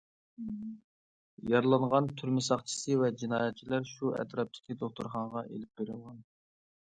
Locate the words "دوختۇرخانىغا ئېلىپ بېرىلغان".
4.81-6.19